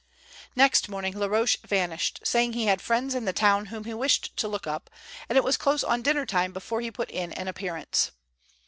Next 0.55 0.89
morning 0.89 1.13
Laroche 1.15 1.57
vanished, 1.63 2.21
saying 2.23 2.53
he 2.53 2.65
had 2.65 2.81
friends 2.81 3.13
in 3.13 3.25
the 3.25 3.31
town 3.33 3.67
whom 3.67 3.83
he 3.83 3.93
wished 3.93 4.35
to 4.37 4.47
look 4.47 4.65
up, 4.65 4.89
and 5.29 5.37
it 5.37 5.43
was 5.43 5.57
close 5.57 5.83
on 5.83 6.01
dinner 6.01 6.25
time 6.25 6.51
before 6.53 6.81
he 6.81 6.89
put 6.89 7.11
in 7.11 7.31
an 7.33 7.47
appearance. 7.47 8.09